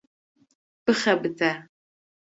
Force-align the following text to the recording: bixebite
bixebite 0.85 1.49